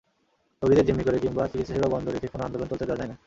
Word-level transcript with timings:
রোগীদের 0.61 0.85
জিম্মি 0.85 1.03
করে 1.03 1.17
কিংবা 1.19 1.43
চিকিৎসাসেবা 1.47 1.89
বন্ধ 1.89 2.05
রেখে 2.07 2.27
কোনো 2.27 2.43
আন্দোলন 2.43 2.67
চলতে 2.67 2.85
দেওয়া 2.85 2.99
যায় 2.99 3.09
না। 3.09 3.15